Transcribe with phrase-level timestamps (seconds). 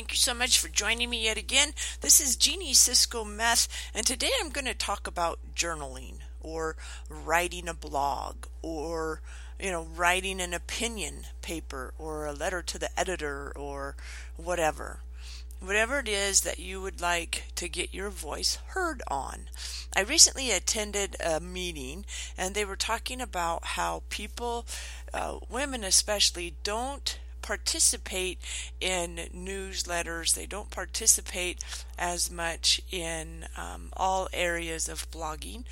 [0.00, 1.74] Thank you so much for joining me yet again.
[2.00, 6.74] This is Jeannie Cisco Meth, and today I'm going to talk about journaling or
[7.10, 9.20] writing a blog or
[9.60, 13.94] you know writing an opinion paper or a letter to the editor or
[14.38, 15.00] whatever
[15.60, 19.50] whatever it is that you would like to get your voice heard on.
[19.94, 22.06] I recently attended a meeting
[22.38, 24.64] and they were talking about how people,
[25.12, 27.18] uh, women especially, don't
[27.50, 28.38] participate
[28.80, 30.34] in newsletters.
[30.34, 31.64] They don't participate
[31.98, 35.64] as much in um, all areas of blogging.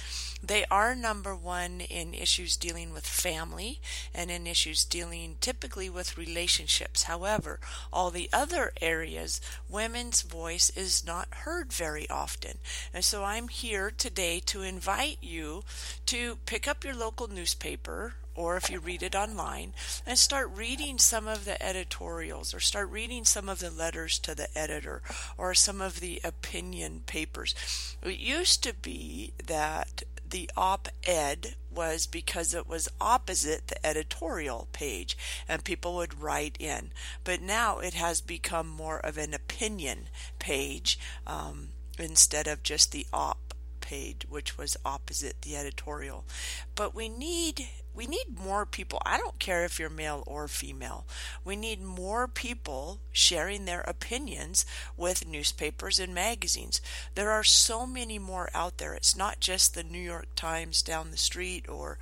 [0.43, 3.79] They are number one in issues dealing with family
[4.13, 7.05] and in issues dealing typically with relationships.
[7.05, 7.61] However,
[7.93, 12.59] all the other areas, women's voice is not heard very often.
[12.93, 15.63] And so I'm here today to invite you
[16.07, 19.73] to pick up your local newspaper or if you read it online,
[20.07, 24.33] and start reading some of the editorials or start reading some of the letters to
[24.33, 25.03] the editor
[25.37, 27.53] or some of the opinion papers.
[28.01, 34.69] It used to be that the op ed was because it was opposite the editorial
[34.73, 35.17] page
[35.49, 36.93] and people would write in.
[37.25, 43.07] But now it has become more of an opinion page um, instead of just the
[43.13, 43.48] op
[43.89, 46.27] page, which was opposite the editorial.
[46.75, 49.01] But we need we need more people.
[49.05, 51.05] I don't care if you're male or female.
[51.45, 54.65] We need more people sharing their opinions
[54.97, 56.81] with newspapers and magazines.
[57.17, 58.95] There are so many more out there.
[58.95, 61.99] It's not just the New York Times down the street, or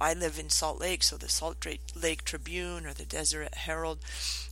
[0.00, 1.64] I live in Salt Lake, so the Salt
[1.94, 3.98] Lake Tribune or the Deseret Herald.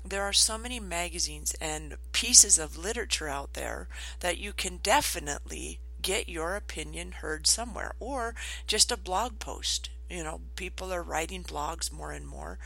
[0.05, 3.89] There are so many magazines and pieces of literature out there
[4.21, 8.37] that you can definitely get your opinion heard somewhere or
[8.69, 12.59] just a blog post you know, people are writing blogs more and more.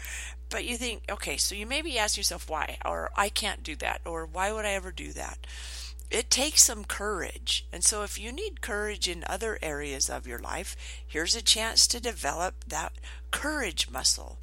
[0.50, 4.00] But you think, okay, so you maybe ask yourself why, or I can't do that,
[4.04, 5.46] or why would I ever do that?
[6.10, 7.66] It takes some courage.
[7.72, 10.74] And so if you need courage in other areas of your life,
[11.06, 12.92] here's a chance to develop that
[13.30, 14.38] courage muscle.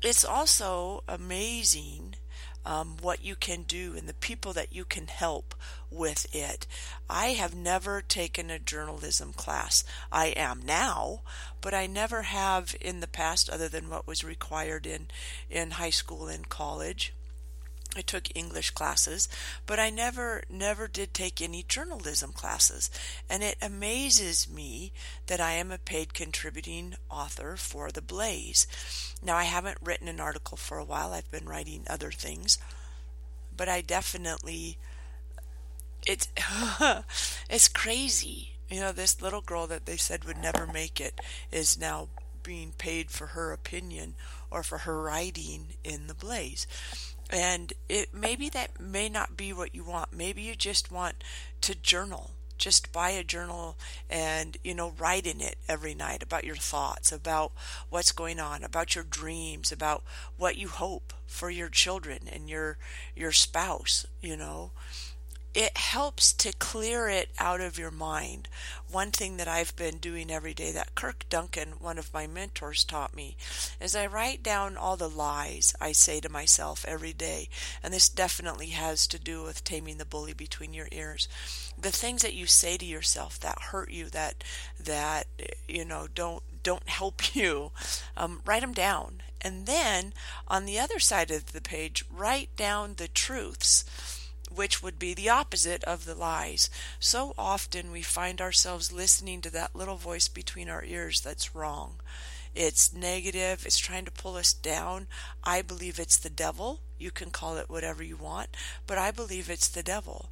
[0.00, 2.16] It's also amazing
[2.64, 5.54] um, what you can do and the people that you can help
[5.90, 6.66] with it.
[7.08, 9.84] I have never taken a journalism class.
[10.10, 11.20] I am now,
[11.60, 15.08] but I never have in the past other than what was required in,
[15.50, 17.12] in high school and college.
[17.94, 19.28] I took English classes,
[19.66, 22.90] but I never never did take any journalism classes.
[23.28, 24.92] And it amazes me
[25.26, 28.66] that I am a paid contributing author for The Blaze.
[29.22, 31.12] Now I haven't written an article for a while.
[31.12, 32.58] I've been writing other things.
[33.54, 34.78] But I definitely
[36.06, 36.28] it's
[37.50, 38.52] it's crazy.
[38.70, 41.20] You know, this little girl that they said would never make it
[41.50, 42.08] is now
[42.42, 44.14] being paid for her opinion
[44.50, 46.66] or for her writing in The Blaze
[47.32, 50.12] and it maybe that may not be what you want.
[50.12, 51.24] Maybe you just want
[51.62, 52.32] to journal.
[52.58, 53.76] Just buy a journal
[54.08, 57.50] and you know write in it every night about your thoughts about
[57.88, 60.04] what's going on about your dreams about
[60.36, 62.76] what you hope for your children and your
[63.16, 64.70] your spouse you know
[65.54, 68.48] it helps to clear it out of your mind.
[68.90, 72.84] One thing that I've been doing every day that Kirk Duncan, one of my mentors,
[72.84, 73.36] taught me
[73.80, 77.48] is I write down all the lies I say to myself every day.
[77.82, 81.28] And this definitely has to do with taming the bully between your ears.
[81.78, 84.44] The things that you say to yourself that hurt you, that,
[84.82, 85.26] that,
[85.68, 87.72] you know, don't, don't help you,
[88.16, 89.22] um, write them down.
[89.42, 90.14] And then
[90.48, 93.84] on the other side of the page, write down the truths
[94.54, 96.70] which would be the opposite of the lies.
[97.00, 101.96] So often we find ourselves listening to that little voice between our ears that's wrong.
[102.54, 105.06] It's negative, it's trying to pull us down.
[105.42, 106.80] I believe it's the devil.
[106.98, 108.48] You can call it whatever you want,
[108.86, 110.30] but I believe it's the devil.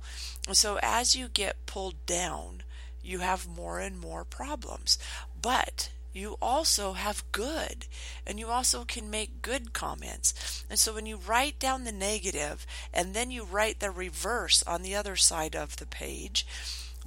[0.52, 2.62] So as you get pulled down,
[3.02, 4.98] you have more and more problems.
[5.41, 7.87] But you also have good
[8.26, 10.64] and you also can make good comments.
[10.69, 14.82] And so when you write down the negative and then you write the reverse on
[14.82, 16.46] the other side of the page,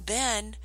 [0.04, 0.56] then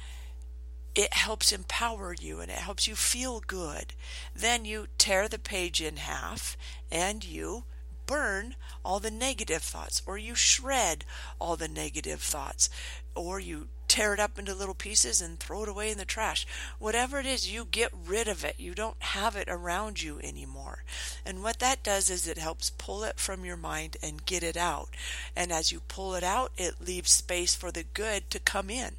[0.95, 3.93] it helps empower you and it helps you feel good.
[4.35, 6.57] Then you tear the page in half
[6.91, 7.63] and you
[8.05, 11.05] burn all the negative thoughts or you shred
[11.39, 12.69] all the negative thoughts
[13.13, 16.47] or you tear it up into little pieces and throw it away in the trash.
[16.77, 18.55] Whatever it is, you get rid of it.
[18.57, 20.83] You don't have it around you anymore.
[21.25, 24.55] And what that does is it helps pull it from your mind and get it
[24.55, 24.89] out.
[25.35, 28.95] And as you pull it out, it leaves space for the good to come in.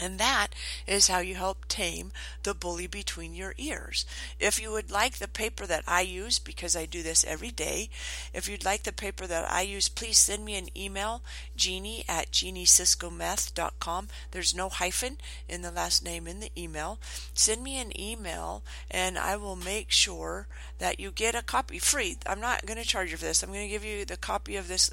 [0.00, 0.48] And that
[0.86, 2.12] is how you help tame
[2.44, 4.06] the bully between your ears.
[4.38, 7.90] If you would like the paper that I use, because I do this every day,
[8.32, 11.22] if you'd like the paper that I use, please send me an email,
[11.56, 14.08] jeannie at jeannieciscometh.com.
[14.30, 15.18] There's no hyphen
[15.48, 16.98] in the last name in the email.
[17.34, 20.46] Send me an email and I will make sure
[20.78, 22.16] that you get a copy free.
[22.26, 23.42] I'm not going to charge you for this.
[23.42, 24.90] I'm going to give you the copy of this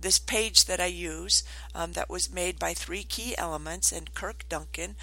[0.00, 1.42] this page that I use
[1.74, 4.96] um, that was made by Three Key Elements and Kirk Duncan.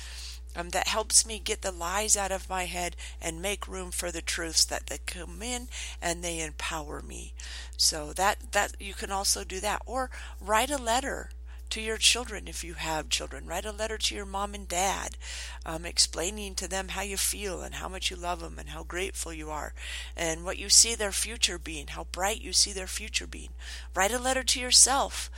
[0.58, 4.10] Um, that helps me get the lies out of my head and make room for
[4.10, 5.68] the truths that they come in
[6.02, 7.34] and they empower me.
[7.76, 10.10] So that that you can also do that, or
[10.40, 11.30] write a letter
[11.76, 13.46] to your children if you have children.
[13.46, 15.18] Write a letter to your mom and dad,
[15.66, 18.82] um, explaining to them how you feel and how much you love them and how
[18.82, 19.74] grateful you are
[20.16, 23.50] and what you see their future being, how bright you see their future being.
[23.94, 25.30] Write a letter to yourself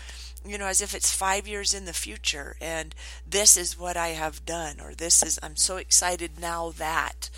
[0.45, 2.93] you know, as if it's five years in the future and
[3.27, 7.31] this is what I have done, or this is, I'm so excited now that,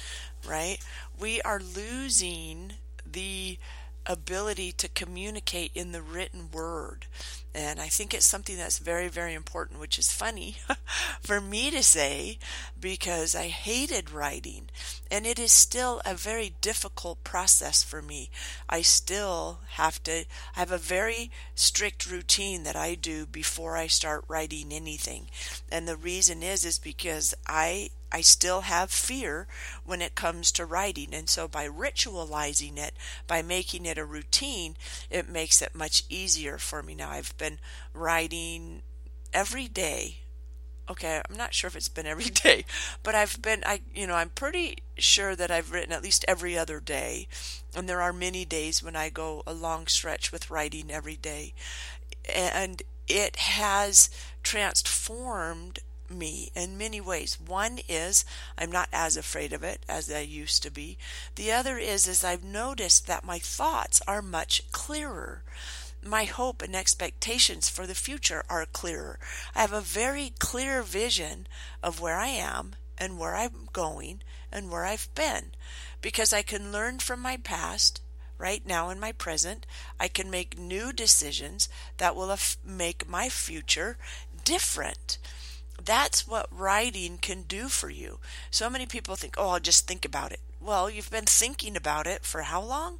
[0.45, 0.77] right?
[1.17, 2.73] We are losing
[3.09, 3.57] the
[4.05, 7.05] ability to communicate in the written word.
[7.53, 10.57] And I think it's something that's very, very important, which is funny
[11.21, 12.37] for me to say
[12.79, 14.69] because I hated writing.
[15.09, 18.29] And it is still a very difficult process for me.
[18.69, 24.25] I still have to have a very strict routine that I do before I start
[24.27, 25.27] writing anything.
[25.71, 29.47] And the reason is, is because I I still have fear
[29.83, 31.13] when it comes to writing.
[31.13, 32.95] And so by ritualizing it,
[33.27, 34.75] by making it a routine,
[35.09, 37.09] it makes it much easier for me now.
[37.09, 37.59] I've been
[37.93, 38.81] writing
[39.33, 40.17] every day.
[40.89, 42.65] Okay, I'm not sure if it's been every day,
[43.03, 46.57] but I've been I you know, I'm pretty sure that I've written at least every
[46.57, 47.27] other day.
[47.75, 51.53] And there are many days when I go a long stretch with writing every day.
[52.33, 54.09] And it has
[54.43, 55.79] transformed
[56.09, 57.39] me in many ways.
[57.39, 58.25] One is
[58.57, 60.97] I'm not as afraid of it as I used to be.
[61.35, 65.43] The other is is I've noticed that my thoughts are much clearer.
[66.03, 69.19] My hope and expectations for the future are clearer.
[69.53, 71.47] I have a very clear vision
[71.83, 74.21] of where I am and where I'm going
[74.51, 75.51] and where I've been
[76.01, 78.01] because I can learn from my past
[78.37, 79.65] right now in my present.
[79.99, 82.35] I can make new decisions that will
[82.65, 83.97] make my future
[84.43, 85.17] different.
[85.83, 88.19] That's what writing can do for you.
[88.51, 90.39] So many people think, oh, I'll just think about it.
[90.61, 92.99] Well, you've been thinking about it for how long?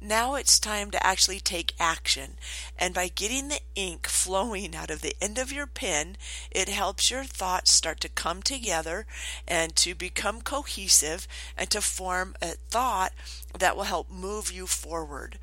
[0.00, 2.34] Now it's time to actually take action.
[2.78, 6.16] And by getting the ink flowing out of the end of your pen,
[6.52, 9.06] it helps your thoughts start to come together
[9.48, 11.26] and to become cohesive
[11.58, 13.12] and to form a thought
[13.58, 15.36] that will help move you forward.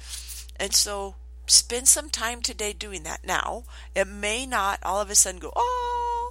[0.57, 1.15] And so
[1.47, 3.25] spend some time today doing that.
[3.25, 3.63] Now,
[3.93, 5.86] it may not all of a sudden go, oh,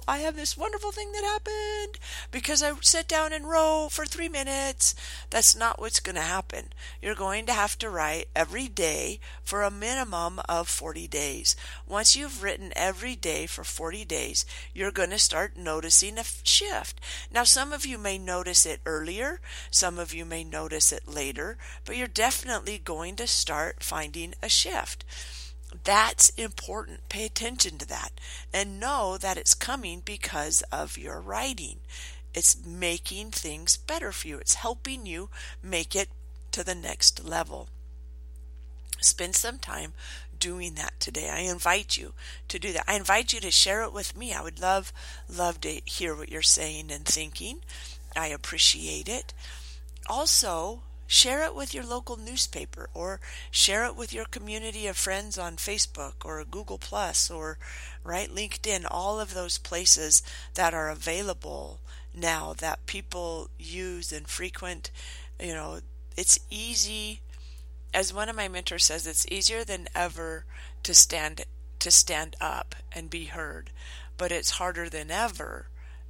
[0.09, 1.99] I have this wonderful thing that happened
[2.31, 4.95] because I sat down and wrote for three minutes.
[5.29, 6.69] That's not what's going to happen.
[7.01, 11.57] You're going to have to write every day for a minimum of 40 days.
[11.85, 17.01] Once you've written every day for 40 days, you're going to start noticing a shift.
[17.29, 21.57] Now, some of you may notice it earlier, some of you may notice it later,
[21.83, 25.03] but you're definitely going to start finding a shift.
[25.83, 27.09] That's important.
[27.09, 28.11] Pay attention to that
[28.53, 31.79] and know that it's coming because of your writing.
[32.33, 34.37] It's making things better for you.
[34.37, 35.29] It's helping you
[35.61, 36.09] make it
[36.51, 37.69] to the next level.
[38.99, 39.93] Spend some time
[40.39, 41.29] doing that today.
[41.29, 42.13] I invite you
[42.47, 42.85] to do that.
[42.87, 44.33] I invite you to share it with me.
[44.33, 44.93] I would love
[45.27, 47.59] love to hear what you're saying and thinking.
[48.15, 49.33] I appreciate it.
[50.07, 55.37] Also, share it with your local newspaper or share it with your community of friends
[55.37, 57.57] on Facebook or Google Plus or
[58.03, 60.21] right LinkedIn all of those places
[60.53, 61.79] that are available
[62.13, 64.91] now that people use and frequent.
[65.39, 65.79] You know
[66.17, 67.21] it's easy
[67.93, 70.45] as one of my mentors says it's easier than ever
[70.83, 71.45] to stand
[71.79, 73.69] to stand up and be heard
[74.17, 75.67] but it's harder than ever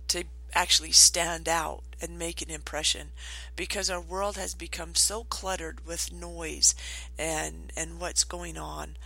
[0.07, 0.23] to
[0.57, 3.09] actually stand out and make an impression
[3.55, 6.73] because our world has become so cluttered with noise
[7.17, 8.97] and and what's going on.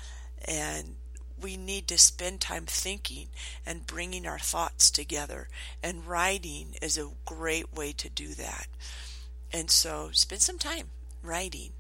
[0.45, 0.95] And
[1.39, 3.27] we need to spend time thinking
[3.65, 5.49] and bringing our thoughts together.
[5.83, 8.67] And writing is a great way to do that.
[9.51, 10.87] And so spend some time
[11.21, 11.71] writing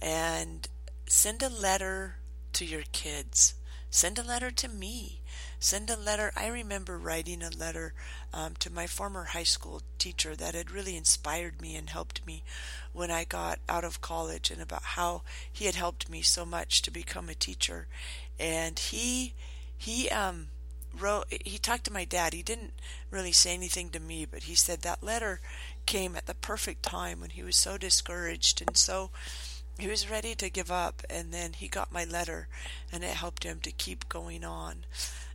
[0.00, 0.68] and
[1.06, 2.16] send a letter
[2.52, 3.54] to your kids.
[3.90, 5.22] Send a letter to me
[5.58, 6.32] send a letter.
[6.36, 7.94] I remember writing a letter
[8.32, 12.42] um, to my former high school teacher that had really inspired me and helped me
[12.92, 15.22] when I got out of college, and about how
[15.52, 17.86] he had helped me so much to become a teacher.
[18.38, 19.34] And he
[19.76, 20.48] he um
[20.98, 22.72] wrote he talked to my dad he didn't
[23.10, 25.40] really say anything to me but he said that letter
[25.86, 29.10] came at the perfect time when he was so discouraged and so
[29.78, 32.48] he was ready to give up and then he got my letter
[32.92, 34.84] and it helped him to keep going on.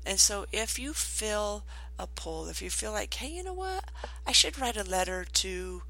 [0.05, 1.63] And so if you feel
[1.97, 3.85] a pull if you feel like hey you know what?
[4.27, 5.83] I should write a letter to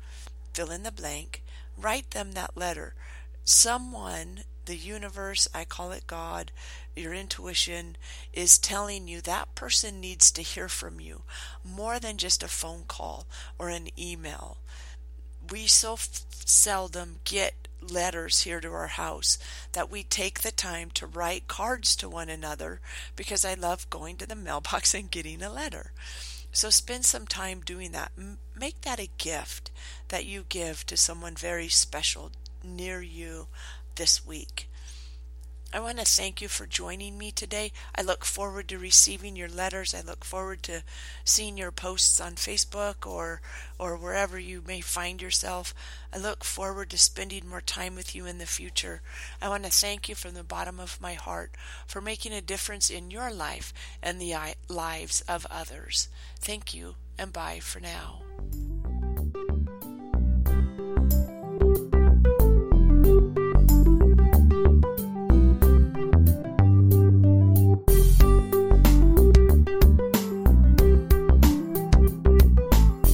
[0.53, 1.41] fill in the blank
[1.77, 2.93] write them that letter.
[3.43, 6.51] Someone the universe, I call it God,
[6.95, 7.97] your intuition
[8.31, 11.23] is telling you that person needs to hear from you
[11.63, 13.27] more than just a phone call
[13.59, 14.57] or an email.
[15.51, 19.37] We so f- seldom get letters here to our house
[19.73, 22.79] that we take the time to write cards to one another
[23.15, 25.91] because I love going to the mailbox and getting a letter.
[26.51, 28.11] So spend some time doing that.
[28.57, 29.71] Make that a gift
[30.09, 32.31] that you give to someone very special
[32.63, 33.47] near you
[33.95, 34.69] this week.
[35.75, 37.71] I want to thank you for joining me today.
[37.95, 39.95] I look forward to receiving your letters.
[39.95, 40.83] I look forward to
[41.23, 43.41] seeing your posts on Facebook or
[43.79, 45.73] or wherever you may find yourself.
[46.13, 49.01] I look forward to spending more time with you in the future.
[49.41, 51.51] I want to thank you from the bottom of my heart
[51.87, 54.35] for making a difference in your life and the
[54.69, 56.07] lives of others.
[56.39, 58.21] Thank you and bye for now.